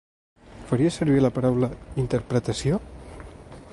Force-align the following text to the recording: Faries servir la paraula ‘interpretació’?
Faries 0.71 0.95
servir 1.01 1.19
la 1.23 1.31
paraula 1.35 1.69
‘interpretació’? 2.05 2.81